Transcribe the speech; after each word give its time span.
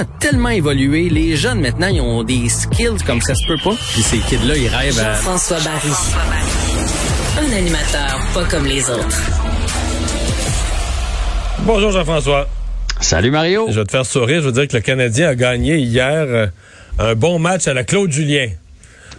A 0.00 0.04
tellement 0.18 0.48
évolué. 0.48 1.10
Les 1.10 1.36
jeunes, 1.36 1.60
maintenant, 1.60 1.88
ils 1.88 2.00
ont 2.00 2.22
des 2.22 2.48
skills 2.48 3.02
comme 3.06 3.20
ça 3.20 3.34
se 3.34 3.46
peut 3.46 3.58
pas. 3.62 3.76
Puis 3.92 4.02
ces 4.02 4.18
kids-là, 4.18 4.56
ils 4.56 4.68
rêvent 4.68 4.98
à... 4.98 5.14
Jean-François 5.14 5.58
Barry. 5.58 5.92
Un 7.38 7.56
animateur 7.56 8.20
pas 8.32 8.44
comme 8.44 8.64
les 8.64 8.88
autres. 8.88 9.20
Bonjour 11.60 11.92
Jean-François. 11.92 12.48
Salut 13.00 13.30
Mario. 13.30 13.66
Je 13.70 13.80
vais 13.80 13.84
te 13.84 13.90
faire 13.90 14.06
sourire. 14.06 14.40
Je 14.40 14.46
veux 14.46 14.52
dire 14.52 14.68
que 14.68 14.76
le 14.76 14.82
Canadien 14.82 15.28
a 15.28 15.34
gagné 15.34 15.76
hier 15.76 16.24
euh, 16.26 16.46
un 16.98 17.14
bon 17.14 17.38
match 17.38 17.68
à 17.68 17.74
la 17.74 17.84
Claude 17.84 18.10
Julien. 18.10 18.48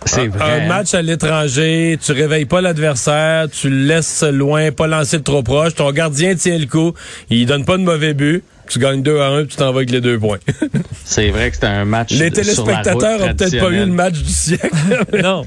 C'est 0.05 0.21
un, 0.21 0.29
vrai. 0.29 0.61
un 0.61 0.67
match 0.67 0.93
à 0.93 1.01
l'étranger, 1.01 1.97
tu 2.03 2.11
réveilles 2.11 2.45
pas 2.45 2.61
l'adversaire, 2.61 3.47
tu 3.49 3.69
le 3.69 3.85
laisses 3.85 4.23
loin, 4.23 4.71
pas 4.71 4.87
lancer 4.87 5.19
de 5.19 5.23
trop 5.23 5.43
proche. 5.43 5.75
Ton 5.75 5.91
gardien 5.91 6.35
tient 6.35 6.57
le 6.57 6.65
coup, 6.65 6.93
il 7.29 7.45
donne 7.45 7.65
pas 7.65 7.77
de 7.77 7.83
mauvais 7.83 8.13
but. 8.13 8.43
Tu 8.67 8.79
gagnes 8.79 9.03
2 9.03 9.19
à 9.19 9.27
1, 9.27 9.45
tu 9.45 9.57
t'en 9.57 9.71
vas 9.71 9.79
avec 9.79 9.91
les 9.91 9.99
deux 9.99 10.17
points. 10.17 10.37
C'est 11.03 11.29
vrai 11.29 11.49
que 11.49 11.55
c'était 11.55 11.67
un 11.67 11.83
match. 11.83 12.11
les 12.11 12.17
sur 12.17 12.25
la 12.25 12.31
téléspectateurs 12.31 13.19
route 13.19 13.29
ont 13.29 13.35
peut-être 13.35 13.59
pas 13.59 13.69
eu 13.69 13.79
le 13.79 13.85
match 13.87 14.13
du 14.13 14.31
siècle. 14.31 14.69
Non. 15.21 15.45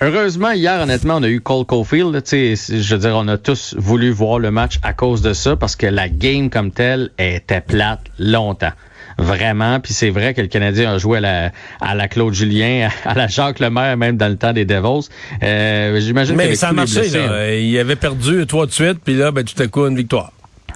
Heureusement, 0.00 0.52
hier, 0.52 0.80
honnêtement, 0.80 1.16
on 1.16 1.22
a 1.24 1.28
eu 1.28 1.40
Cole 1.40 1.64
Caulfield. 1.64 2.12
là, 2.14 2.22
tu 2.22 2.56
sais, 2.56 2.80
Je 2.80 2.94
veux 2.94 3.00
dire, 3.00 3.14
on 3.16 3.26
a 3.26 3.36
tous 3.36 3.74
voulu 3.76 4.10
voir 4.10 4.38
le 4.38 4.50
match 4.52 4.78
à 4.82 4.92
cause 4.92 5.22
de 5.22 5.32
ça 5.32 5.56
parce 5.56 5.74
que 5.74 5.86
la 5.86 6.08
game 6.08 6.50
comme 6.50 6.70
telle 6.70 7.10
était 7.18 7.60
plate 7.60 8.00
longtemps. 8.18 8.72
Vraiment. 9.18 9.80
Puis 9.80 9.94
c'est 9.94 10.10
vrai 10.10 10.34
que 10.34 10.40
le 10.40 10.46
Canadien 10.46 10.92
a 10.94 10.98
joué 10.98 11.18
à 11.18 11.20
la, 11.20 11.52
à 11.80 11.96
la 11.96 12.06
Claude 12.06 12.32
Julien, 12.32 12.88
à 13.04 13.14
la 13.14 13.26
Jacques 13.26 13.58
Lemaire, 13.58 13.96
même 13.96 14.16
dans 14.16 14.28
le 14.28 14.36
temps 14.36 14.52
des 14.52 14.64
Devils. 14.64 15.08
Euh, 15.42 15.98
J'imagine 16.00 16.36
Mais 16.36 16.54
ça 16.54 16.68
a 16.68 16.72
marché. 16.72 17.00
blessés, 17.00 17.18
Là. 17.18 17.56
Il 17.56 17.76
avait 17.78 17.96
perdu 17.96 18.46
trois 18.46 18.66
de 18.66 18.70
suite, 18.70 18.98
puis 19.04 19.16
là, 19.16 19.32
ben, 19.32 19.42
tout 19.44 19.60
à 19.60 19.66
coup, 19.66 19.84
une 19.86 19.96
victoire. 19.96 20.30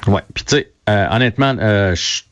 Ouais. 0.08 0.22
Puis 0.34 0.42
tu 0.44 0.56
sais, 0.56 0.70
euh, 0.90 1.06
honnêtement, 1.12 1.54
euh, 1.60 1.94
je 1.94 2.22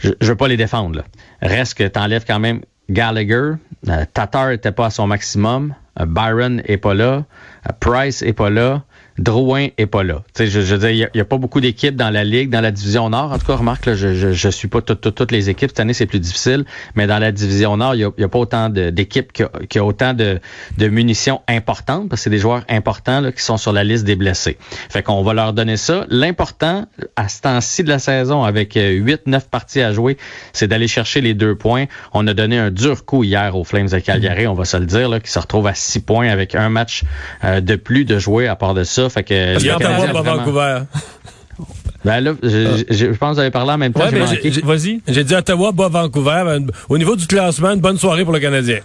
je 0.00 0.10
je 0.20 0.26
veux 0.26 0.36
pas 0.36 0.48
les 0.48 0.56
défendre. 0.56 0.96
Là. 0.96 1.04
Reste 1.40 1.74
que 1.74 1.84
t'enlèves 1.84 2.24
quand 2.26 2.40
même 2.40 2.60
Gallagher. 2.90 3.52
Euh, 3.88 4.04
Tatar 4.12 4.50
était 4.50 4.72
pas 4.72 4.86
à 4.86 4.90
son 4.90 5.06
maximum. 5.06 5.74
Euh, 6.00 6.06
Byron 6.06 6.62
est 6.64 6.76
pas 6.76 6.94
là. 6.94 7.24
Euh, 7.66 7.72
Price 7.80 8.22
est 8.22 8.32
pas 8.32 8.50
là. 8.50 8.82
Drouin 9.18 9.68
est 9.78 9.86
pas 9.86 10.02
là. 10.02 10.22
Tu 10.34 10.44
sais, 10.44 10.46
je, 10.48 10.58
veux 10.74 10.78
dire, 10.78 10.90
il 10.90 11.18
y 11.18 11.20
a- 11.20 11.24
pas 11.24 11.38
beaucoup 11.38 11.60
d'équipes 11.60 11.94
dans 11.94 12.10
la 12.10 12.24
ligue, 12.24 12.50
dans 12.50 12.60
la 12.60 12.72
division 12.72 13.08
Nord. 13.10 13.30
En 13.32 13.38
tout 13.38 13.46
cas, 13.46 13.54
remarque, 13.54 13.86
là, 13.86 13.94
je, 13.94 14.12
je, 14.14 14.32
je 14.32 14.48
suis 14.48 14.66
pas 14.66 14.82
tout- 14.82 14.96
tout- 14.96 15.12
toutes 15.12 15.30
les 15.30 15.50
équipes. 15.50 15.70
Cette 15.70 15.80
année, 15.80 15.92
c'est 15.94 16.06
plus 16.06 16.18
difficile. 16.18 16.64
Mais 16.96 17.06
dans 17.06 17.18
la 17.20 17.30
division 17.30 17.76
Nord, 17.76 17.94
il 17.94 18.00
y 18.18 18.24
a, 18.24 18.28
pas 18.28 18.38
autant 18.38 18.68
d'équipes 18.68 19.32
qui, 19.32 19.78
a 19.78 19.84
autant 19.84 20.14
de, 20.14 20.40
de 20.78 20.88
munitions 20.88 21.40
importantes 21.48 22.08
parce 22.08 22.20
que 22.20 22.24
c'est 22.24 22.30
des 22.30 22.38
joueurs 22.38 22.64
importants 22.68 23.20
là, 23.20 23.30
qui 23.30 23.42
sont 23.42 23.56
sur 23.56 23.72
la 23.72 23.84
liste 23.84 24.04
des 24.04 24.16
blessés. 24.16 24.58
Fait 24.90 25.02
qu'on 25.04 25.22
va 25.22 25.32
leur 25.32 25.52
donner 25.52 25.76
ça. 25.76 26.06
L'important, 26.08 26.86
à 27.14 27.28
ce 27.28 27.40
temps-ci 27.42 27.84
de 27.84 27.88
la 27.90 28.00
saison, 28.00 28.42
avec 28.42 28.74
8-9 28.74 29.48
parties 29.48 29.80
à 29.80 29.92
jouer, 29.92 30.16
c'est 30.52 30.66
d'aller 30.66 30.88
chercher 30.88 31.20
les 31.20 31.34
deux 31.34 31.54
points. 31.54 31.84
On 32.12 32.26
a 32.26 32.34
donné 32.34 32.58
un 32.58 32.70
dur 32.72 33.04
coup 33.04 33.22
hier 33.22 33.56
aux 33.56 33.64
Flames 33.64 33.88
de 33.88 33.98
Calgary, 34.00 34.46
on 34.48 34.54
va 34.54 34.64
se 34.64 34.76
le 34.76 34.86
dire, 34.86 35.08
là, 35.08 35.20
qui 35.20 35.30
se 35.30 35.38
retrouve 35.38 35.68
à 35.68 35.74
6 35.74 36.00
points 36.00 36.28
avec 36.28 36.54
un 36.56 36.68
match 36.68 37.04
euh, 37.44 37.60
de 37.60 37.76
plus 37.76 38.04
de 38.04 38.18
jouer 38.18 38.48
à 38.48 38.56
part 38.56 38.74
de 38.74 38.82
ça. 38.82 39.03
Fait 39.08 39.22
que 39.24 39.54
pas 40.12 40.22
Vancouver. 40.22 40.78
Ben 42.04 42.20
là, 42.20 42.32
je, 42.42 42.84
je- 42.90 42.94
je 42.94 43.06
pense 43.16 43.30
que 43.30 43.34
vous 43.36 43.40
avez 43.40 43.50
parlé 43.50 43.72
en 43.72 43.78
même 43.78 43.92
temps. 43.94 44.00
Ouais, 44.00 44.10
Vas-y. 44.62 45.00
J'ai 45.08 45.24
dit 45.24 45.34
Ottawa, 45.34 45.72
bas 45.72 45.88
Vancouver. 45.88 46.42
Ben, 46.44 46.66
Au 46.90 46.98
niveau 46.98 47.16
du 47.16 47.26
classement, 47.26 47.70
une 47.70 47.80
bonne 47.80 47.96
soirée 47.96 48.24
pour 48.24 48.32
le 48.34 48.40
Canadien. 48.40 48.80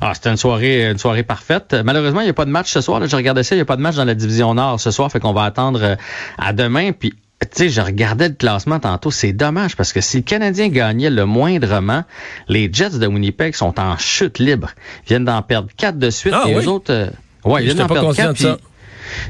Ah, 0.00 0.12
c'était 0.14 0.30
une 0.30 0.36
soirée, 0.36 0.90
une 0.90 0.98
soirée 0.98 1.22
parfaite. 1.22 1.76
Malheureusement, 1.84 2.20
il 2.20 2.24
n'y 2.24 2.30
a 2.30 2.34
pas 2.34 2.46
de 2.46 2.50
match 2.50 2.72
ce 2.72 2.80
soir. 2.80 2.98
Là, 2.98 3.06
je 3.06 3.14
regardais 3.14 3.44
ça, 3.44 3.54
il 3.54 3.58
n'y 3.58 3.62
a 3.62 3.64
pas 3.66 3.76
de 3.76 3.82
match 3.82 3.94
dans 3.94 4.04
la 4.04 4.14
division 4.16 4.54
Nord 4.54 4.80
ce 4.80 4.90
soir, 4.90 5.12
fait 5.12 5.20
qu'on 5.20 5.32
va 5.32 5.44
attendre 5.44 5.80
euh, 5.84 5.94
à 6.36 6.52
demain. 6.52 6.90
Puis, 6.90 7.10
tu 7.42 7.46
sais, 7.52 7.68
je 7.68 7.80
regardais 7.80 8.28
le 8.30 8.34
classement 8.34 8.80
tantôt. 8.80 9.12
C'est 9.12 9.32
dommage 9.32 9.76
parce 9.76 9.92
que 9.92 10.00
si 10.00 10.16
le 10.16 10.22
Canadien 10.24 10.66
gagnait 10.68 11.10
le 11.10 11.26
moindrement, 11.26 12.02
les 12.48 12.68
Jets 12.72 12.98
de 12.98 13.06
Winnipeg 13.06 13.54
sont 13.54 13.78
en 13.78 13.96
chute 13.98 14.40
libre. 14.40 14.70
Ils 15.04 15.08
viennent 15.10 15.24
d'en 15.26 15.42
perdre 15.42 15.68
quatre 15.76 15.98
de 15.98 16.10
suite. 16.10 16.34
Ah 16.34 16.46
et 16.48 16.56
oui? 16.56 16.64
eux 16.64 16.68
autres, 16.68 16.92
euh, 16.92 17.06
ouais, 17.44 17.62
ils 17.62 17.66
viennent 17.66 17.76
d'en 17.76 17.86
pas 17.86 17.94
perdre 17.94 18.14
quatre. 18.16 18.58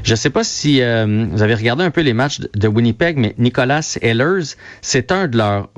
Je 0.03 0.15
sais 0.15 0.29
pas 0.29 0.43
si 0.43 0.81
euh, 0.81 1.25
vous 1.31 1.41
avez 1.41 1.55
regardé 1.55 1.83
un 1.83 1.91
peu 1.91 2.01
les 2.01 2.13
matchs 2.13 2.39
de- 2.55 2.67
Winnipeg, 2.67 3.17
mais 3.17 3.33
Nicolas 3.37 3.97
Ehlers, 4.01 4.55
c'est 4.81 5.11
un 5.11 5.27
de 5.27 5.37
leurs 5.37 5.69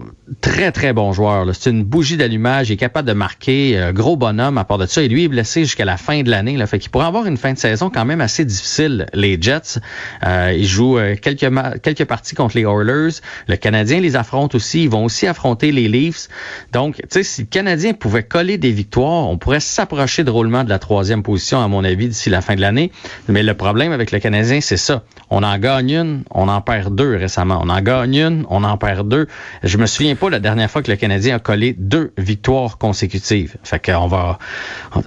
très, 0.42 0.72
très 0.72 0.94
bons 0.94 1.14
joueurs. 1.14 1.46
C'est 1.54 1.70
une 1.70 1.84
bougie 1.84 2.18
d'allumage. 2.18 2.70
Il 2.70 2.74
est 2.74 2.78
capable 2.78 3.08
de 3.08 3.14
marquer. 3.14 3.78
euh, 3.78 3.92
gros 3.94 4.16
bonhomme 4.18 4.58
à 4.58 4.64
part 4.64 4.78
de 4.78 4.86
ça. 4.86 5.02
Et 5.04 5.08
lui 5.08 5.26
est 5.26 5.28
blessé 5.28 5.62
jusqu'à 5.64 5.86
la 5.86 5.98
fin 5.98 6.24
de 6.24 6.30
l'année. 6.30 6.58
Fait 6.66 6.80
qu'il 6.80 6.90
pourrait 6.90 7.06
avoir 7.06 7.26
une 7.28 7.38
fin 7.38 7.54
de 7.54 7.58
saison 7.58 7.90
quand 7.90 8.06
même 8.06 8.22
assez 8.22 8.46
difficile, 8.46 9.06
les 9.14 9.38
Jets. 9.42 9.80
Euh, 10.26 10.54
ils 10.58 10.66
jouent 10.66 10.98
euh, 10.98 11.16
quelques, 11.16 11.48
quelques 11.82 12.06
parties 12.06 12.36
contre 12.36 12.58
les 12.58 12.64
Oilers. 12.64 13.20
Le 13.48 13.56
Canadien 13.56 14.00
les 14.00 14.16
affronte 14.16 14.56
aussi. 14.56 14.84
Ils 14.84 14.90
vont 14.90 15.06
aussi 15.06 15.28
affronter 15.28 15.72
les 15.72 15.88
Leafs. 15.88 16.28
Donc, 16.74 16.96
tu 16.96 17.04
sais, 17.10 17.24
si 17.24 17.42
le 17.42 17.48
Canadien 17.48 17.94
pouvait 17.94 18.24
coller 18.24 18.58
des 18.58 18.72
victoires, 18.72 19.28
on 19.30 19.38
pourrait 19.38 19.60
s'approcher 19.60 20.24
drôlement 20.24 20.64
de 20.64 20.70
la 20.70 20.80
troisième 20.80 21.24
position, 21.24 21.62
à 21.62 21.68
mon 21.68 21.84
avis, 21.84 22.08
d'ici 22.08 22.30
la 22.30 22.42
fin 22.42 22.56
de 22.56 22.62
l'année. 22.62 22.92
Mais 23.28 23.44
le 23.44 23.54
problème 23.54 23.87
avec 23.92 24.12
le 24.12 24.20
Canadien, 24.20 24.60
c'est 24.62 24.78
ça. 24.78 25.04
On 25.30 25.44
en 25.44 25.58
gagne 25.58 25.92
une, 25.92 26.24
on 26.32 26.48
en 26.48 26.62
perd 26.62 26.96
deux 26.96 27.16
récemment. 27.18 27.60
On 27.64 27.70
en 27.70 27.82
gagne 27.82 28.16
une, 28.16 28.46
on 28.50 28.64
en 28.64 28.78
perd 28.78 29.08
deux. 29.08 29.28
Je 29.64 29.78
me 29.78 29.86
souviens 29.86 30.16
pas 30.16 30.30
la 30.30 30.40
dernière 30.40 30.70
fois 30.70 30.82
que 30.82 30.90
le 30.92 30.98
Canadien 30.98 31.36
a 31.36 31.40
collé 31.40 31.76
deux 31.78 32.12
victoires 32.18 32.78
consécutives. 32.78 33.56
Fait 33.64 33.84
qu'on 33.84 34.08
va, 34.08 34.40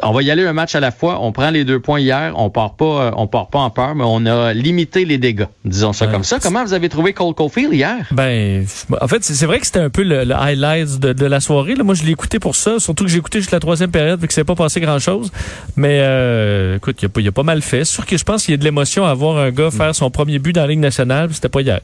on 0.03 0.13
va 0.13 0.23
y 0.23 0.31
aller 0.31 0.47
un 0.47 0.53
match 0.53 0.75
à 0.75 0.81
la 0.81 0.91
fois. 0.91 1.19
On 1.23 1.33
prend 1.33 1.51
les 1.51 1.65
deux 1.65 1.81
points 1.81 2.01
hier. 2.01 2.33
On 2.37 2.51
part 2.51 2.75
pas, 2.75 2.85
euh, 2.85 3.11
on 3.17 3.27
part 3.27 3.49
pas 3.49 3.59
en 3.61 3.71
peur, 3.71 3.95
mais 3.95 4.05
on 4.07 4.27
a 4.27 4.53
limité 4.53 5.05
les 5.05 5.19
dégâts. 5.19 5.47
Disons 5.65 5.93
ça 5.93 6.07
Ouais. 6.07 6.13
comme 6.13 6.25
ça. 6.25 6.39
Comment 6.41 6.65
vous 6.65 6.73
avez 6.73 6.89
trouvé 6.89 7.13
Cole 7.13 7.35
Caulfield 7.35 7.73
hier? 7.73 8.07
Ben, 8.11 8.65
en 9.01 9.09
fait, 9.09 9.23
c'est 9.25 9.47
vrai 9.47 9.61
que 9.61 9.67
c'était 9.67 9.81
un 9.81 9.91
peu 9.91 10.03
le, 10.03 10.25
le 10.25 10.35
highlight 10.35 10.99
de, 10.99 11.13
de 11.13 11.27
la 11.27 11.41
soirée. 11.41 11.75
Là. 11.75 11.85
Moi, 11.85 11.95
je 11.95 12.03
l'ai 12.05 12.13
écouté 12.13 12.39
pour 12.39 12.57
ça. 12.57 12.79
Surtout 12.79 13.05
que 13.05 13.11
j'ai 13.11 13.19
écouté 13.19 13.39
juste 13.41 13.53
la 13.53 13.61
troisième 13.61 13.91
période, 13.91 14.21
vu 14.21 14.27
que 14.27 14.33
c'est 14.35 14.45
pas 14.45 14.55
passé 14.55 14.81
grand-chose. 14.81 15.31
Mais 15.77 15.99
euh, 16.03 16.77
écoute, 16.77 17.03
il 17.03 17.27
a, 17.27 17.29
a 17.29 17.33
pas 17.33 17.43
mal 17.43 17.63
fait. 17.63 17.85
Sûr 17.85 18.07
que 18.07 18.17
je 18.17 18.25
pense 18.25 18.45
qu'il 18.45 18.53
y 18.53 18.55
a 18.55 18.59
de 18.59 18.65
l'émotion 18.71 19.05
à 19.05 19.15
voir 19.15 19.37
un 19.39 19.51
gars 19.51 19.71
faire 19.71 19.95
son 19.95 20.11
premier 20.11 20.39
but 20.39 20.53
dans 20.55 20.63
la 20.63 20.69
Ligue 20.69 20.79
nationale. 20.81 21.29
C'était 21.33 21.49
pas 21.49 21.61
hier. 21.61 21.81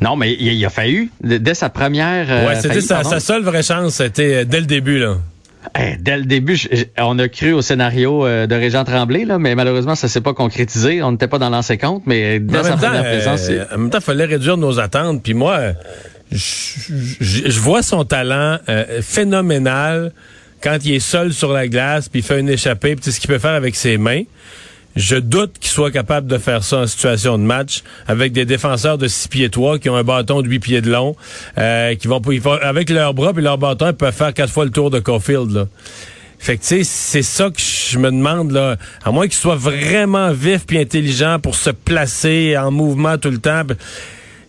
Non, 0.00 0.16
mais 0.16 0.32
il, 0.32 0.52
il 0.52 0.64
a 0.64 0.70
fallu, 0.70 1.10
dès 1.22 1.54
sa 1.54 1.68
première... 1.68 2.26
euh, 2.30 2.46
ouais, 2.48 2.60
c'était 2.60 2.80
sa, 2.80 3.02
seule 3.20 3.42
vraie 3.42 3.62
chance, 3.62 3.94
c'était 3.94 4.34
euh, 4.34 4.44
dès 4.44 4.60
le 4.60 4.66
début. 4.66 4.98
là. 4.98 5.16
Eh, 5.80 5.96
dès 5.98 6.18
le 6.18 6.24
début, 6.24 6.54
je- 6.56 6.68
je- 6.70 6.84
on 6.98 7.18
a 7.18 7.26
cru 7.28 7.52
au 7.54 7.62
scénario 7.62 8.24
euh, 8.26 8.46
de 8.46 8.54
Régent 8.54 8.84
Tremblay, 8.84 9.24
là, 9.24 9.38
mais 9.38 9.54
malheureusement, 9.54 9.94
ça 9.94 10.08
s'est 10.08 10.20
pas 10.20 10.34
concrétisé. 10.34 11.02
On 11.02 11.10
n'était 11.12 11.26
pas 11.26 11.38
dans 11.38 11.48
l'ancien 11.50 11.78
compte, 11.78 12.02
mais 12.06 12.38
dès 12.38 12.58
en 12.58 12.62
sa 12.64 12.70
temps, 12.72 12.76
première 12.78 13.02
présence, 13.04 13.46
euh, 13.48 13.64
en 13.74 13.78
même 13.78 13.90
temps, 13.90 13.98
il 13.98 14.04
fallait 14.04 14.26
réduire 14.26 14.56
nos 14.58 14.78
attentes. 14.78 15.22
Puis 15.22 15.34
moi, 15.34 15.58
je 16.30 17.60
vois 17.60 17.82
son 17.82 18.04
talent 18.04 18.58
phénoménal 19.00 20.12
quand 20.62 20.78
il 20.84 20.94
est 20.94 21.00
seul 21.00 21.32
sur 21.32 21.52
la 21.52 21.66
glace, 21.68 22.08
puis 22.08 22.20
il 22.20 22.22
fait 22.22 22.40
une 22.40 22.48
échappée, 22.48 22.94
puis 22.94 23.04
tu 23.04 23.10
sais 23.10 23.16
ce 23.16 23.20
qu'il 23.20 23.28
peut 23.28 23.38
faire 23.38 23.54
avec 23.54 23.74
ses 23.76 23.96
mains. 23.98 24.22
Je 24.96 25.16
doute 25.16 25.58
qu'il 25.58 25.70
soit 25.70 25.90
capable 25.90 26.26
de 26.26 26.38
faire 26.38 26.62
ça 26.62 26.78
en 26.78 26.86
situation 26.86 27.36
de 27.38 27.42
match 27.42 27.82
avec 28.06 28.32
des 28.32 28.44
défenseurs 28.44 28.98
de 28.98 29.08
6 29.08 29.28
pieds 29.28 29.50
3 29.50 29.78
qui 29.78 29.90
ont 29.90 29.96
un 29.96 30.04
bâton 30.04 30.40
de 30.40 30.48
8 30.48 30.58
pieds 30.60 30.80
de 30.80 30.90
long, 30.90 31.16
euh, 31.58 31.94
qui 31.96 32.06
vont, 32.06 32.22
avec 32.62 32.90
leurs 32.90 33.14
bras 33.14 33.32
et 33.36 33.40
leurs 33.40 33.58
bâtons, 33.58 33.88
ils 33.88 33.94
peuvent 33.94 34.14
faire 34.14 34.32
quatre 34.32 34.52
fois 34.52 34.64
le 34.64 34.70
tour 34.70 34.90
de 34.90 35.00
Caulfield. 35.00 35.50
Là. 35.50 35.66
Fait 36.38 36.56
que 36.56 36.62
tu 36.62 36.68
sais, 36.68 36.84
c'est 36.84 37.22
ça 37.22 37.50
que 37.50 37.60
je 37.60 37.98
me 37.98 38.10
demande 38.10 38.50
là. 38.50 38.76
À 39.02 39.10
moins 39.10 39.26
qu'il 39.26 39.36
soit 39.36 39.56
vraiment 39.56 40.30
vif 40.32 40.66
puis 40.66 40.78
intelligent 40.78 41.38
pour 41.40 41.54
se 41.54 41.70
placer 41.70 42.56
en 42.56 42.70
mouvement 42.70 43.16
tout 43.18 43.30
le 43.30 43.38
temps. 43.38 43.62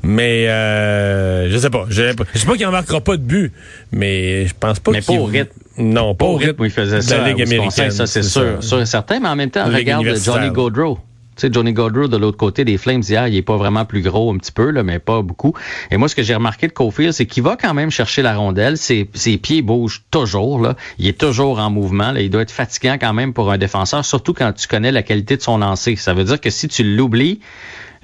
Mais 0.08 0.48
euh, 0.48 1.50
je 1.50 1.58
sais 1.58 1.72
pas. 1.72 1.86
Je 1.90 2.14
je 2.34 2.40
sais 2.40 2.46
pas 2.46 2.56
qu'il 2.56 2.66
en 2.68 2.72
marquera 2.72 3.02
pas 3.02 3.18
de 3.18 3.24
but, 3.24 3.52
mais 3.92 4.46
je 4.46 4.54
pense 4.60 4.80
pas 4.80 4.92
Mais 4.92 5.02
pas 5.02 5.14
au 5.14 5.26
rythme. 5.26 5.60
Non, 5.80 6.14
pas, 6.14 6.26
pas 6.26 6.32
au 6.32 6.36
rythme 6.36 6.62
où 6.62 6.66
il 6.66 6.72
faisait 6.72 7.02
ça. 7.02 7.18
la 7.18 7.30
Ligue 7.30 7.42
américaine. 7.42 7.90
Ça, 7.90 8.06
c'est 8.06 8.22
sûr, 8.22 8.64
sûr 8.64 8.82
et 8.82 8.86
certain. 8.86 9.20
Mais 9.20 9.30
en 9.30 9.36
même 9.36 9.50
temps, 9.50 9.66
regarde 9.66 10.04
universitaire. 10.04 10.36
Johnny 10.36 10.52
Gaudreau. 10.52 11.00
Tu 11.36 11.42
sais, 11.42 11.50
Johnny 11.52 11.74
Gaudreau, 11.74 12.08
de 12.08 12.16
l'autre 12.16 12.38
côté 12.38 12.64
des 12.64 12.78
Flames 12.78 13.02
hier, 13.02 13.28
il 13.28 13.36
est 13.36 13.42
pas 13.42 13.58
vraiment 13.58 13.84
plus 13.84 14.02
gros 14.02 14.32
un 14.32 14.38
petit 14.38 14.54
peu, 14.54 14.70
là, 14.70 14.84
mais 14.84 15.00
pas 15.00 15.22
beaucoup. 15.22 15.54
Et 15.92 15.98
moi, 15.98 16.08
ce 16.08 16.16
que 16.16 16.24
j'ai 16.24 16.36
remarqué 16.36 16.68
de 16.68 16.72
Cofield, 16.72 17.12
c'est 17.12 17.26
qu'il 17.26 17.44
va 17.44 17.58
quand 17.58 17.74
même 17.74 17.92
chercher 17.92 18.22
la 18.22 18.38
rondelle. 18.38 18.78
Ses, 18.78 19.10
ses 19.14 19.38
pieds 19.38 19.62
bougent 19.62 20.04
toujours, 20.12 20.62
là. 20.62 20.76
Il 20.98 21.08
est 21.08 21.18
toujours 21.18 21.60
en 21.60 21.70
mouvement, 21.72 22.12
là. 22.12 22.22
Il 22.22 22.30
doit 22.30 22.44
être 22.44 22.52
fatigant 22.52 22.98
quand 23.02 23.12
même 23.14 23.34
pour 23.34 23.52
un 23.52 23.58
défenseur, 23.58 24.06
surtout 24.06 24.34
quand 24.34 24.54
tu 24.54 24.68
connais 24.68 24.94
la 24.94 25.04
qualité 25.04 25.36
de 25.36 25.42
son 25.42 25.58
lancer. 25.58 25.98
Ça 25.98 26.14
veut 26.14 26.24
dire 26.24 26.40
que 26.40 26.50
si 26.50 26.70
tu 26.70 26.84
l'oublies, 26.84 27.42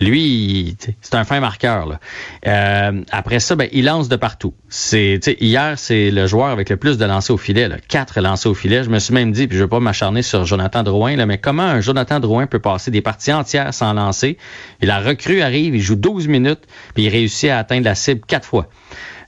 Lui, 0.01 0.75
c'est 1.01 1.15
un 1.15 1.23
fin 1.23 1.39
marqueur. 1.39 1.99
Euh, 2.47 3.01
après 3.11 3.39
ça, 3.39 3.55
ben, 3.55 3.69
il 3.71 3.85
lance 3.85 4.09
de 4.09 4.15
partout. 4.15 4.55
C'est, 4.67 5.19
hier, 5.39 5.77
c'est 5.77 6.09
le 6.09 6.25
joueur 6.25 6.47
avec 6.47 6.69
le 6.69 6.77
plus 6.77 6.97
de 6.97 7.05
lancers 7.05 7.35
au 7.35 7.37
filet. 7.37 7.67
Là. 7.67 7.77
Quatre 7.87 8.19
lancers 8.19 8.51
au 8.51 8.55
filet. 8.55 8.83
Je 8.83 8.89
me 8.89 8.97
suis 8.97 9.13
même 9.13 9.31
dit, 9.31 9.47
puis 9.47 9.57
je 9.57 9.63
veux 9.63 9.69
pas 9.69 9.79
m'acharner 9.79 10.23
sur 10.23 10.43
Jonathan 10.43 10.81
Drouin, 10.81 11.15
là, 11.15 11.27
mais 11.27 11.37
comment 11.37 11.63
un 11.63 11.81
Jonathan 11.81 12.19
Drouin 12.19 12.47
peut 12.47 12.59
passer 12.59 12.89
des 12.89 13.01
parties 13.01 13.31
entières 13.31 13.75
sans 13.75 13.93
lancer? 13.93 14.37
Et 14.81 14.87
la 14.87 14.99
recrue 14.99 15.41
arrive, 15.41 15.75
il 15.75 15.81
joue 15.81 15.95
12 15.95 16.27
minutes, 16.27 16.63
puis 16.95 17.03
il 17.03 17.09
réussit 17.09 17.51
à 17.51 17.59
atteindre 17.59 17.85
la 17.85 17.93
cible 17.93 18.21
quatre 18.25 18.47
fois. 18.47 18.69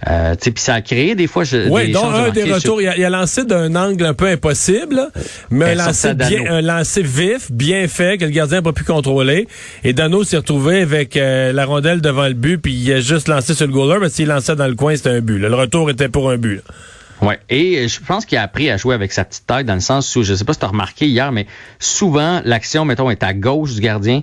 Euh, 0.09 0.35
puis 0.39 0.53
ça 0.57 0.75
a 0.75 0.81
créé 0.81 1.15
des 1.15 1.27
fois... 1.27 1.43
Je, 1.43 1.69
Oui, 1.69 1.91
donc 1.91 2.05
un 2.13 2.29
des 2.29 2.43
sur- 2.45 2.55
retours, 2.55 2.81
il 2.81 2.87
a, 2.87 2.97
il 2.97 3.03
a 3.05 3.09
lancé 3.09 3.45
d'un 3.45 3.75
angle 3.75 4.05
un 4.05 4.13
peu 4.13 4.27
impossible, 4.27 5.09
mais 5.49 5.71
un 5.71 5.75
lancé, 5.75 6.13
bien, 6.13 6.45
un 6.49 6.61
lancé 6.61 7.01
vif, 7.01 7.51
bien 7.51 7.87
fait, 7.87 8.17
que 8.17 8.25
le 8.25 8.31
gardien 8.31 8.57
n'a 8.57 8.61
pas 8.63 8.73
pu 8.73 8.83
contrôler. 8.83 9.47
Et 9.83 9.93
Dano 9.93 10.23
s'est 10.23 10.37
retrouvé 10.37 10.81
avec 10.81 11.15
euh, 11.15 11.53
la 11.53 11.65
rondelle 11.65 12.01
devant 12.01 12.27
le 12.27 12.33
but, 12.33 12.57
puis 12.57 12.73
il 12.73 12.91
a 12.91 12.99
juste 12.99 13.27
lancé 13.27 13.53
sur 13.53 13.65
le 13.65 13.71
goaler, 13.73 13.99
mais 14.01 14.09
s'il 14.09 14.27
lançait 14.27 14.55
dans 14.55 14.67
le 14.67 14.75
coin, 14.75 14.95
c'était 14.95 15.09
un 15.11 15.21
but. 15.21 15.39
là. 15.39 15.49
Le 15.49 15.55
retour 15.55 15.89
était 15.89 16.09
pour 16.09 16.29
un 16.29 16.37
but. 16.37 16.55
là. 16.57 16.61
Ouais. 17.27 17.39
Et 17.49 17.87
je 17.87 17.99
pense 18.05 18.25
qu'il 18.25 18.37
a 18.37 18.41
appris 18.41 18.69
à 18.69 18.75
jouer 18.75 18.95
avec 18.95 19.13
sa 19.13 19.23
petite 19.23 19.45
tête 19.47 19.65
dans 19.65 19.75
le 19.75 19.79
sens 19.79 20.13
où, 20.17 20.23
je 20.23 20.33
sais 20.33 20.43
pas 20.43 20.51
si 20.53 20.59
tu 20.59 20.65
as 20.65 20.69
remarqué 20.69 21.07
hier, 21.07 21.31
mais 21.31 21.47
souvent, 21.79 22.41
l'action, 22.43 22.83
mettons, 22.83 23.09
est 23.09 23.23
à 23.23 23.33
gauche 23.33 23.75
du 23.75 23.79
gardien, 23.81 24.21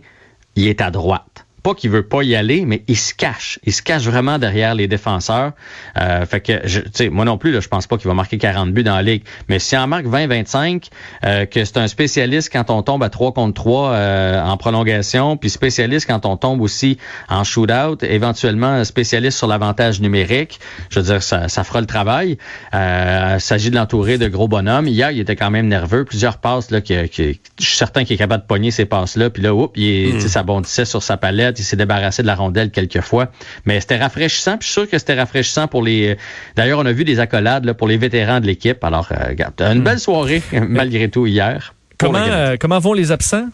il 0.57 0.67
est 0.69 0.83
à 0.83 0.91
droite. 0.91 1.47
Pas 1.63 1.75
qu'il 1.75 1.91
veut 1.91 2.03
pas 2.07 2.23
y 2.23 2.35
aller, 2.35 2.65
mais 2.65 2.83
il 2.89 2.97
se 2.97 3.13
cache. 3.15 3.59
Il 3.65 3.73
se 3.73 3.83
cache 3.83 4.03
vraiment 4.05 4.39
derrière 4.39 4.75
les 4.75 4.89
défenseurs. 4.89 5.53
Euh, 5.99 6.25
fait 6.27 6.41
que, 6.41 6.61
je- 6.65 6.81
tu 6.81 6.91
sais, 6.95 7.09
moi 7.11 7.25
non 7.25 7.37
plus, 7.39 7.53
là, 7.53 7.61
je 7.61 7.69
pense 7.69 7.87
pas 7.87 7.97
qu'il 7.99 8.09
va 8.09 8.15
marquer 8.15 8.39
40 8.39 8.73
buts 8.73 8.83
dans 8.85 8.97
la 8.97 9.03
ligue. 9.03 9.23
Mais 9.49 9.59
si 9.59 9.77
en 9.77 9.87
marque 9.87 10.07
20-25, 10.07 10.89
euh, 11.25 11.45
que 11.47 11.65
c'est 11.65 11.77
un 11.77 11.89
spécialiste 11.89 12.51
quand 12.53 12.71
on 12.71 12.83
tombe 12.83 13.03
à 13.03 13.11
3 13.11 13.33
contre 13.33 13.55
3 13.55 13.91
euh, 13.91 14.43
en 14.43 14.57
prolongation, 14.57 15.37
puis 15.37 15.51
spécialiste 15.51 16.07
quand 16.07 16.25
on 16.27 16.37
tombe 16.37 16.61
aussi 16.61 16.99
en 17.29 17.45
shootout, 17.45 17.99
éventuellement 18.03 18.83
spécialiste 18.85 19.37
sur 19.39 19.47
l'avantage 19.47 20.01
numérique, 20.01 20.61
je 20.91 21.01
veux 21.01 21.05
dire, 21.07 21.23
ça, 21.23 21.49
ça 21.49 21.65
fera 21.65 21.81
le 21.81 21.87
travail. 21.87 22.39
Euh, 22.75 23.35
il 23.37 23.41
s'agit 23.41 23.71
de 23.71 23.77
l'entourer 23.77 24.19
de 24.19 24.29
gros 24.29 24.49
bonhommes. 24.49 24.87
Hier, 24.89 25.11
il 25.11 25.21
était 25.21 25.37
quand 25.37 25.51
même 25.51 25.69
nerveux. 25.69 26.05
Plusieurs 26.05 26.39
passes, 26.39 26.71
là, 26.71 26.81
que, 26.81 27.07
que- 27.07 27.35
je 27.59 27.65
suis 27.67 27.77
certain 27.77 28.05
qu'il 28.05 28.15
est 28.15 28.19
capable 28.19 28.43
de 28.45 28.47
pogner 28.49 28.71
ces 28.71 28.85
passes-là. 28.87 29.31
Puis 29.31 29.43
là, 29.43 29.55
oups, 29.55 29.73
il 29.77 30.21
sais, 30.21 30.29
ça 30.29 30.43
bondissait 30.43 30.85
sur 30.85 31.03
sa 31.03 31.17
palette. 31.17 31.50
Il 31.59 31.65
s'est 31.65 31.77
débarrassé 31.77 32.23
de 32.23 32.27
la 32.27 32.35
rondelle 32.35 32.71
quelques 32.71 33.01
fois. 33.01 33.29
Mais 33.65 33.81
c'était 33.81 33.99
rafraîchissant. 33.99 34.59
Puis 34.59 34.67
je 34.67 34.73
suis 34.73 34.81
sûr 34.83 34.91
que 34.91 34.99
c'était 34.99 35.15
rafraîchissant 35.15 35.69
pour 35.69 35.83
les... 35.83 36.17
D'ailleurs, 36.57 36.79
on 36.79 36.87
a 36.87 36.93
vu 36.93 37.05
des 37.05 37.21
accolades 37.21 37.65
là, 37.65 37.75
pour 37.75 37.89
les 37.89 37.97
vétérans 37.97 38.41
de 38.41 38.47
l'équipe. 38.47 38.83
Alors, 38.85 39.09
euh, 39.13 39.29
regarde, 39.29 39.61
une 39.61 39.83
belle 39.83 40.01
soirée, 40.01 40.43
malgré 40.53 41.09
tout, 41.09 41.27
hier. 41.27 41.75
Comment, 41.99 42.19
euh, 42.19 42.57
comment 42.59 42.79
vont 42.79 42.95
les 42.95 43.13
absents? 43.13 43.49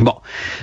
Bon, 0.00 0.14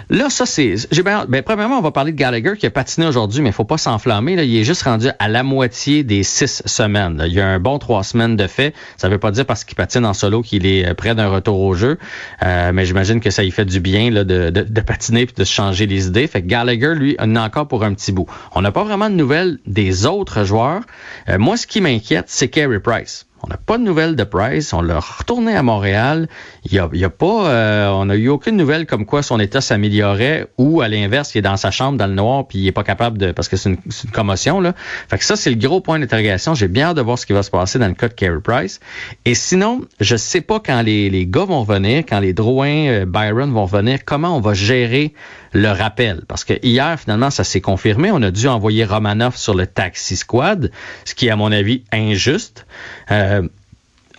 là, 0.09 0.29
ça, 0.29 0.45
c'est. 0.45 0.75
J'ai. 0.91 1.03
Ben, 1.03 1.41
premièrement, 1.43 1.77
on 1.77 1.81
va 1.81 1.91
parler 1.91 2.13
de 2.13 2.17
Gallagher 2.17 2.53
qui 2.57 2.65
a 2.65 2.69
patiné 2.69 3.05
aujourd'hui, 3.05 3.41
mais 3.41 3.49
il 3.49 3.53
faut 3.53 3.65
pas 3.65 3.77
s'enflammer. 3.77 4.35
Là. 4.37 4.43
Il 4.43 4.55
est 4.55 4.63
juste 4.63 4.83
rendu 4.83 5.09
à 5.19 5.27
la 5.27 5.43
moitié 5.43 6.03
des 6.03 6.23
six 6.23 6.63
semaines. 6.65 7.21
Il 7.27 7.33
y 7.33 7.41
a 7.41 7.47
un 7.47 7.59
bon 7.59 7.77
trois 7.77 8.03
semaines 8.03 8.37
de 8.37 8.47
fait. 8.47 8.73
Ça 8.95 9.09
veut 9.09 9.17
pas 9.17 9.31
dire 9.31 9.45
parce 9.45 9.65
qu'il 9.65 9.75
patine 9.75 10.05
en 10.05 10.13
solo 10.13 10.41
qu'il 10.41 10.65
est 10.65 10.87
euh, 10.87 10.93
près 10.93 11.15
d'un 11.15 11.27
retour 11.27 11.59
au 11.59 11.73
jeu. 11.73 11.97
Euh, 12.43 12.71
mais 12.73 12.85
j'imagine 12.85 13.19
que 13.19 13.29
ça 13.29 13.43
lui 13.43 13.51
fait 13.51 13.65
du 13.65 13.81
bien 13.81 14.09
de, 14.11 14.81
patiner 14.81 15.21
et 15.23 15.25
de 15.25 15.43
changer 15.43 15.85
les 15.85 16.07
idées. 16.07 16.27
Fait 16.27 16.41
que 16.41 16.47
Gallagher, 16.47 16.93
lui, 16.95 17.17
en 17.19 17.35
a 17.35 17.41
encore 17.41 17.67
pour 17.67 17.83
un 17.83 17.93
petit 17.93 18.13
bout. 18.13 18.27
On 18.53 18.61
n'a 18.61 18.71
pas 18.71 18.83
vraiment 18.83 19.09
de 19.09 19.15
nouvelles 19.15 19.59
des 19.65 20.05
autres 20.05 20.45
joueurs. 20.45 20.81
Euh, 21.27 21.37
moi, 21.37 21.57
ce 21.57 21.67
qui 21.67 21.81
m'inquiète, 21.81 22.25
c'est 22.27 22.47
Carey 22.47 22.79
Price. 22.79 23.25
On 23.45 23.47
n'a 23.47 23.57
pas 23.57 23.77
de 23.77 23.83
nouvelles 23.83 24.15
de 24.15 24.23
Price. 24.23 24.73
On 24.73 24.81
l'a 24.81 24.99
retourné 24.99 25.55
à 25.55 25.61
Montréal. 25.61 26.27
Il 26.65 26.73
y 26.73 26.79
a, 26.79 27.09
pas, 27.11 27.47
euh, 27.47 27.89
on 27.89 28.05
n'a 28.05 28.15
eu 28.15 28.27
aucune 28.27 28.57
nouvelle 28.57 28.87
comme 28.87 29.05
quoi 29.05 29.21
son 29.21 29.39
état 29.39 29.61
s'améliorait 29.61 30.47
ou 30.57 30.81
à 30.81 30.87
l'inverse, 30.87 31.35
il 31.35 31.39
est 31.39 31.41
dans 31.43 31.55
sa 31.55 31.69
chambre 31.69 31.95
dans 31.95 32.07
le 32.07 32.15
noir 32.15 32.47
puis 32.47 32.57
il 32.57 32.67
est 32.67 32.71
pas 32.71 32.83
capable 32.83 33.19
de, 33.19 33.31
parce 33.31 33.47
que 33.47 33.55
c'est 33.55 33.69
une, 33.69 33.77
une 34.03 34.09
commotion 34.09 34.61
là. 34.61 34.73
Fait 35.09 35.19
que 35.19 35.23
ça 35.23 35.35
c'est 35.35 35.51
le 35.51 35.57
gros 35.57 35.79
point 35.79 35.99
d'interrogation. 35.99 36.55
J'ai 36.55 36.67
bien 36.67 36.87
hâte 36.87 36.97
de 36.97 37.03
voir 37.03 37.19
ce 37.19 37.27
qui 37.27 37.33
va 37.33 37.43
se 37.43 37.51
passer 37.51 37.77
dans 37.77 37.87
le 37.87 37.93
cas 37.93 38.07
de 38.07 38.15
Carey 38.15 38.39
Price. 38.43 38.79
Et 39.25 39.35
sinon, 39.35 39.81
je 39.99 40.15
sais 40.15 40.41
pas 40.41 40.59
quand 40.59 40.81
les, 40.81 41.11
les 41.11 41.27
gars 41.27 41.45
vont 41.45 41.63
venir, 41.63 42.03
quand 42.09 42.19
les 42.19 42.33
Drouin, 42.33 42.87
euh, 42.87 43.05
Byron 43.05 43.53
vont 43.53 43.65
venir, 43.65 43.99
comment 44.05 44.35
on 44.35 44.41
va 44.41 44.55
gérer 44.55 45.13
le 45.55 45.69
rappel. 45.69 46.23
Parce 46.27 46.43
que 46.43 46.53
hier, 46.61 46.99
finalement, 46.99 47.29
ça 47.29 47.45
s'est 47.45 47.61
confirmé. 47.61 48.11
On 48.11 48.21
a 48.21 48.29
dû 48.29 48.47
envoyer 48.47 48.83
Romanov 48.83 49.37
sur 49.37 49.55
le 49.55 49.65
taxi 49.65 50.17
squad, 50.17 50.69
ce 51.05 51.15
qui 51.15 51.27
est, 51.27 51.31
à 51.31 51.37
mon 51.37 51.51
avis, 51.51 51.83
injuste. 51.93 52.67
Euh, 53.09 53.47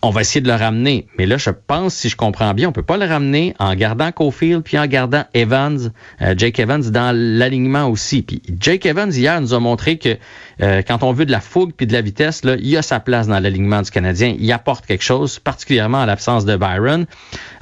on 0.02 0.10
va 0.10 0.20
essayer 0.20 0.40
de 0.40 0.48
le 0.48 0.54
ramener. 0.54 1.06
Mais 1.19 1.26
là, 1.26 1.37
je 1.37 1.50
pense, 1.50 1.94
si 1.94 2.08
je 2.08 2.16
comprends 2.16 2.54
bien, 2.54 2.69
on 2.69 2.72
peut 2.72 2.82
pas 2.82 2.96
le 2.96 3.06
ramener 3.06 3.54
en 3.58 3.75
gardant 3.75 4.12
Cofield 4.12 4.62
puis 4.62 4.78
en 4.78 4.87
gardant 4.87 5.25
Evans, 5.34 5.93
euh, 6.22 6.34
Jake 6.37 6.58
Evans 6.58 6.82
dans 6.90 7.16
l'alignement 7.16 7.88
aussi. 7.88 8.22
Puis 8.22 8.43
Jake 8.60 8.87
Evans 8.87 9.12
hier 9.12 9.40
nous 9.40 9.54
a 9.54 9.60
montré 9.60 9.98
que 9.98 10.16
euh, 10.62 10.82
quand 10.87 11.02
on 11.02 11.12
veut 11.12 11.26
de 11.26 11.32
la 11.32 11.40
fougue 11.40 11.72
puis 11.76 11.87
de 11.87 11.93
la 11.93 12.00
vitesse, 12.00 12.44
là, 12.44 12.56
il 12.58 12.76
a 12.76 12.82
sa 12.82 13.00
place 13.00 13.26
dans 13.26 13.38
l'alignement 13.38 13.82
du 13.82 13.90
Canadien. 13.90 14.34
Il 14.38 14.50
apporte 14.52 14.87
quelque 14.87 15.04
chose, 15.04 15.38
particulièrement 15.38 16.00
à 16.00 16.06
l'absence 16.06 16.44
de 16.44 16.56
Byron. 16.56 17.06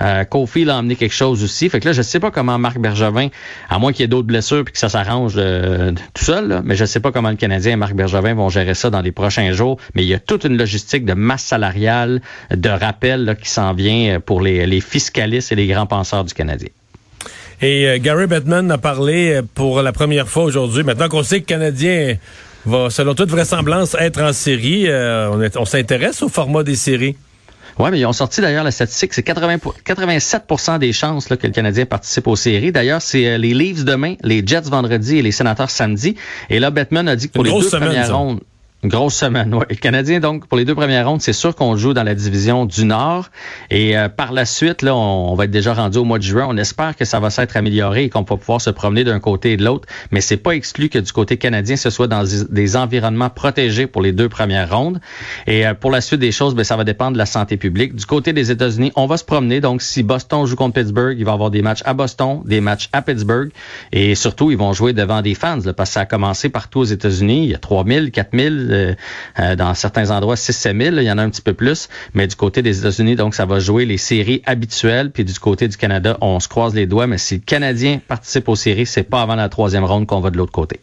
Euh, 0.00 0.24
Cofield 0.24 0.70
a 0.70 0.78
amené 0.78 0.96
quelque 0.96 1.14
chose 1.14 1.42
aussi. 1.42 1.68
Fait 1.68 1.80
que 1.80 1.86
là, 1.86 1.92
je 1.92 2.02
sais 2.02 2.20
pas 2.20 2.30
comment 2.30 2.58
Marc 2.58 2.78
Bergevin, 2.78 3.28
à 3.68 3.78
moins 3.78 3.92
qu'il 3.92 4.02
y 4.02 4.04
ait 4.04 4.08
d'autres 4.08 4.26
blessures 4.26 4.64
puis 4.64 4.72
que 4.72 4.78
ça 4.78 4.88
s'arrange 4.88 5.34
euh, 5.36 5.92
tout 6.14 6.24
seul, 6.24 6.48
là, 6.48 6.62
mais 6.64 6.76
je 6.76 6.84
sais 6.84 7.00
pas 7.00 7.10
comment 7.12 7.30
le 7.30 7.36
Canadien 7.36 7.72
et 7.72 7.76
Marc 7.76 7.94
Bergevin 7.94 8.34
vont 8.34 8.48
gérer 8.48 8.74
ça 8.74 8.90
dans 8.90 9.00
les 9.00 9.12
prochains 9.12 9.52
jours. 9.52 9.78
Mais 9.94 10.02
il 10.02 10.08
y 10.08 10.14
a 10.14 10.18
toute 10.18 10.44
une 10.44 10.56
logistique 10.56 11.04
de 11.04 11.14
masse 11.14 11.44
salariale, 11.44 12.20
de 12.54 12.68
rappel 12.68 13.24
là, 13.24 13.34
qui 13.34 13.48
s'en 13.48 13.72
vient 13.74 14.20
pour 14.20 14.40
les, 14.40 14.66
les 14.66 14.80
fiscalistes 14.80 15.52
et 15.52 15.54
les 15.54 15.66
grands 15.66 15.86
penseurs 15.86 16.24
du 16.24 16.34
Canadien. 16.34 16.68
Et 17.62 17.86
euh, 17.88 17.98
Gary 18.00 18.26
Bettman 18.26 18.70
a 18.70 18.78
parlé 18.78 19.34
euh, 19.34 19.42
pour 19.54 19.80
la 19.82 19.92
première 19.92 20.28
fois 20.28 20.44
aujourd'hui. 20.44 20.82
Maintenant 20.82 21.08
qu'on 21.08 21.22
sait 21.22 21.36
que 21.40 21.52
le 21.52 21.58
Canadien 21.58 22.16
va, 22.66 22.90
selon 22.90 23.14
toute 23.14 23.30
vraisemblance, 23.30 23.96
être 23.98 24.20
en 24.22 24.32
série, 24.32 24.88
euh, 24.88 25.30
on, 25.32 25.40
est- 25.40 25.56
on 25.56 25.64
s'intéresse 25.64 26.22
au 26.22 26.28
format 26.28 26.62
des 26.62 26.74
séries. 26.76 27.16
Oui, 27.78 27.90
mais 27.90 27.98
ils 27.98 28.06
ont 28.06 28.12
sorti 28.12 28.40
d'ailleurs 28.40 28.62
la 28.62 28.70
statistique, 28.70 29.12
c'est 29.14 29.22
80 29.24 29.58
pour- 29.58 29.74
87% 29.84 30.78
des 30.78 30.92
chances 30.92 31.28
là, 31.28 31.36
que 31.36 31.46
le 31.46 31.52
Canadien 31.52 31.86
participe 31.86 32.26
aux 32.28 32.36
séries. 32.36 32.70
D'ailleurs, 32.70 33.02
c'est 33.02 33.26
euh, 33.26 33.38
les 33.38 33.52
Leafs 33.54 33.84
demain, 33.84 34.14
les 34.22 34.46
Jets 34.46 34.62
vendredi 34.62 35.18
et 35.18 35.22
les 35.22 35.32
Sénateurs 35.32 35.70
samedi. 35.70 36.14
Et 36.50 36.58
là, 36.60 36.70
Bettman 36.70 37.08
a 37.08 37.16
dit 37.16 37.28
que 37.28 37.32
pour 37.34 37.44
les 37.44 37.50
deux 37.52 37.62
semaine, 37.62 37.88
premières 37.88 38.06
ça. 38.06 38.12
rondes, 38.14 38.40
grosse 38.88 39.14
semaine, 39.14 39.54
oui. 39.54 39.64
Le 39.68 39.76
Canadien, 39.76 40.20
donc, 40.20 40.46
pour 40.46 40.58
les 40.58 40.64
deux 40.64 40.74
premières 40.74 41.08
rondes, 41.08 41.20
c'est 41.20 41.32
sûr 41.32 41.54
qu'on 41.54 41.76
joue 41.76 41.94
dans 41.94 42.02
la 42.02 42.14
division 42.14 42.66
du 42.66 42.84
Nord. 42.84 43.30
Et 43.70 43.96
euh, 43.96 44.08
par 44.08 44.32
la 44.32 44.44
suite, 44.44 44.82
là, 44.82 44.94
on, 44.94 45.34
va 45.34 45.44
être 45.44 45.50
déjà 45.50 45.74
rendu 45.74 45.98
au 45.98 46.04
mois 46.04 46.18
de 46.18 46.22
juin. 46.22 46.46
On 46.48 46.56
espère 46.56 46.96
que 46.96 47.04
ça 47.04 47.20
va 47.20 47.30
s'être 47.30 47.56
amélioré 47.56 48.04
et 48.04 48.10
qu'on 48.10 48.22
va 48.22 48.36
pouvoir 48.36 48.60
se 48.60 48.70
promener 48.70 49.04
d'un 49.04 49.20
côté 49.20 49.52
et 49.52 49.56
de 49.56 49.64
l'autre. 49.64 49.88
Mais 50.10 50.20
c'est 50.20 50.36
pas 50.36 50.52
exclu 50.52 50.88
que 50.88 50.98
du 50.98 51.12
côté 51.12 51.36
canadien, 51.36 51.76
ce 51.76 51.90
soit 51.90 52.08
dans 52.08 52.24
des- 52.24 52.74
environnements 52.74 53.30
protégés 53.30 53.86
pour 53.86 54.02
les 54.02 54.12
deux 54.12 54.28
premières 54.28 54.74
rondes. 54.74 55.00
Et 55.46 55.66
euh, 55.66 55.74
pour 55.74 55.90
la 55.90 56.00
suite 56.00 56.20
des 56.20 56.32
choses, 56.32 56.54
ben, 56.54 56.64
ça 56.64 56.76
va 56.76 56.84
dépendre 56.84 57.12
de 57.12 57.18
la 57.18 57.26
santé 57.26 57.56
publique. 57.56 57.94
Du 57.94 58.06
côté 58.06 58.32
des 58.32 58.50
États-Unis, 58.50 58.90
on 58.96 59.06
va 59.06 59.16
se 59.16 59.24
promener. 59.24 59.60
Donc, 59.60 59.82
si 59.82 60.02
Boston 60.02 60.46
joue 60.46 60.56
contre 60.56 60.80
Pittsburgh, 60.80 61.14
il 61.18 61.24
va 61.24 61.32
avoir 61.32 61.50
des 61.50 61.62
matchs 61.62 61.82
à 61.84 61.94
Boston, 61.94 62.42
des 62.44 62.60
matchs 62.60 62.88
à 62.92 63.02
Pittsburgh. 63.02 63.50
Et 63.92 64.14
surtout, 64.14 64.50
ils 64.50 64.56
vont 64.56 64.72
jouer 64.72 64.92
devant 64.92 65.22
des 65.22 65.34
fans, 65.34 65.58
là, 65.64 65.72
parce 65.72 65.90
que 65.90 65.94
ça 65.94 66.00
a 66.00 66.06
commencé 66.06 66.48
partout 66.48 66.80
aux 66.80 66.84
États-Unis. 66.84 67.44
Il 67.44 67.50
y 67.50 67.54
a 67.54 67.58
3000, 67.58 68.10
4000, 68.10 68.73
euh, 68.74 69.56
dans 69.56 69.74
certains 69.74 70.10
endroits 70.10 70.36
6 70.36 70.52
7000, 70.52 70.94
il 70.98 71.04
y 71.04 71.10
en 71.10 71.18
a 71.18 71.22
un 71.22 71.30
petit 71.30 71.42
peu 71.42 71.54
plus. 71.54 71.88
Mais 72.14 72.26
du 72.26 72.36
côté 72.36 72.62
des 72.62 72.78
États-Unis, 72.80 73.16
donc, 73.16 73.34
ça 73.34 73.46
va 73.46 73.58
jouer 73.58 73.84
les 73.84 73.98
séries 73.98 74.42
habituelles. 74.46 75.10
Puis 75.10 75.24
du 75.24 75.38
côté 75.38 75.68
du 75.68 75.76
Canada, 75.76 76.18
on 76.20 76.40
se 76.40 76.48
croise 76.48 76.74
les 76.74 76.86
doigts. 76.86 77.06
Mais 77.06 77.18
si 77.18 77.36
le 77.36 77.40
Canadien 77.40 78.00
participe 78.06 78.48
aux 78.48 78.56
séries, 78.56 78.86
c'est 78.86 79.02
pas 79.02 79.22
avant 79.22 79.36
la 79.36 79.48
troisième 79.48 79.84
ronde 79.84 80.06
qu'on 80.06 80.20
va 80.20 80.30
de 80.30 80.36
l'autre 80.36 80.52
côté. 80.52 80.80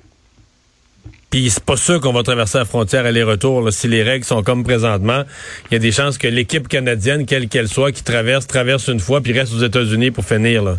Puis 1.31 1.49
c'est 1.49 1.63
pas 1.63 1.77
sûr 1.77 2.01
qu'on 2.01 2.11
va 2.11 2.23
traverser 2.23 2.57
la 2.57 2.65
frontière 2.65 3.05
aller-retour. 3.05 3.71
Si 3.71 3.87
les 3.87 4.03
règles 4.03 4.25
sont 4.25 4.43
comme 4.43 4.65
présentement, 4.65 5.23
il 5.69 5.75
y 5.75 5.77
a 5.77 5.79
des 5.79 5.93
chances 5.93 6.17
que 6.17 6.27
l'équipe 6.27 6.67
canadienne, 6.67 7.25
quelle 7.25 7.47
qu'elle 7.47 7.69
soit, 7.69 7.93
qui 7.93 8.03
traverse, 8.03 8.47
traverse 8.47 8.89
une 8.89 8.99
fois, 8.99 9.21
puis 9.21 9.31
reste 9.31 9.53
aux 9.53 9.63
États-Unis 9.63 10.11
pour 10.11 10.25
finir. 10.25 10.75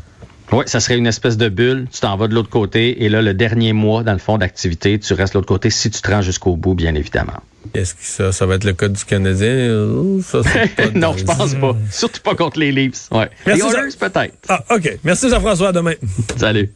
Oui, 0.53 0.65
ça 0.67 0.81
serait 0.81 0.99
une 0.99 1.07
espèce 1.07 1.37
de 1.37 1.49
bulle. 1.49 1.87
Tu 1.93 2.01
t'en 2.01 2.17
vas 2.17 2.29
de 2.29 2.35
l'autre 2.35 2.51
côté. 2.51 3.05
Et 3.05 3.09
là, 3.09 3.23
le 3.23 3.35
dernier 3.35 3.73
mois, 3.73 4.03
dans 4.03 4.13
le 4.13 4.19
fond 4.19 4.39
d'activité, 4.39 4.99
tu 4.99 5.15
restes 5.15 5.33
de 5.33 5.39
l'autre 5.39 5.49
côté 5.49 5.71
si 5.71 5.91
tu 5.91 6.01
te 6.01 6.11
rends 6.11 6.23
jusqu'au 6.23 6.57
bout, 6.57 6.75
bien 6.75 6.95
évidemment. 6.95 7.41
Est-ce 7.75 7.95
que 7.95 8.01
ça, 8.03 8.33
ça 8.33 8.47
va 8.47 8.57
être 8.57 8.65
le 8.65 8.73
cas 8.73 8.89
du 8.89 9.05
Canadien? 9.05 10.21
Ça, 10.23 10.41
c'est 10.45 10.75
pas 10.77 10.99
non, 10.99 11.15
je 11.17 11.25
pense 11.25 11.55
pas. 11.55 11.77
Surtout 11.91 12.21
pas 12.21 12.35
contre 12.35 12.59
les 12.59 12.73
Leafs. 12.73 13.09
Ouais. 13.11 13.31
Merci, 13.47 13.63
les 13.63 13.75
Oilers, 13.75 13.97
peut-être. 13.99 14.35
Ah, 14.49 14.65
OK. 14.71 14.99
Merci 15.05 15.31
Jean-François. 15.31 15.69
À 15.69 15.73
demain. 15.73 15.95
Salut. 16.37 16.71